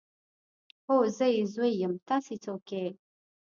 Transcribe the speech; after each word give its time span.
هو 0.87 0.95
زه 1.17 1.25
يې 1.35 1.43
زوی 1.53 1.71
يم 1.81 1.93
تاسې 2.09 2.35
څوک 2.43 2.65
يئ. 2.75 2.89